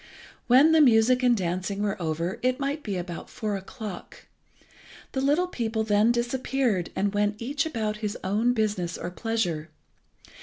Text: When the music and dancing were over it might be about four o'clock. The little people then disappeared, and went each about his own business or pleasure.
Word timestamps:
When 0.47 0.71
the 0.71 0.81
music 0.81 1.21
and 1.21 1.37
dancing 1.37 1.83
were 1.83 2.01
over 2.01 2.39
it 2.41 2.59
might 2.59 2.81
be 2.81 2.97
about 2.97 3.29
four 3.29 3.55
o'clock. 3.55 4.25
The 5.11 5.21
little 5.21 5.45
people 5.45 5.83
then 5.83 6.11
disappeared, 6.11 6.89
and 6.95 7.13
went 7.13 7.39
each 7.39 7.67
about 7.67 7.97
his 7.97 8.17
own 8.23 8.53
business 8.55 8.97
or 8.97 9.11
pleasure. 9.11 9.69